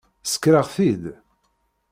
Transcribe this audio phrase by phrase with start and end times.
[0.23, 1.03] Sskreɣ-t-id.